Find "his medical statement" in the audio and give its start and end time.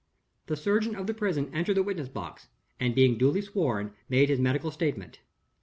4.29-5.19